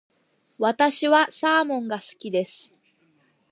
[0.57, 2.73] 私はサーモンが好きです。